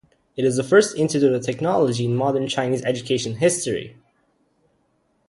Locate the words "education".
2.83-3.35